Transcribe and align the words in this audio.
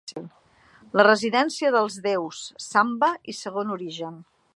La 0.99 1.03
residència 1.07 1.71
dels 1.75 1.97
déus’, 2.07 2.39
‘Samba’ 2.69 3.11
i 3.33 3.37
‘Segon 3.41 3.75
origen’. 3.77 4.19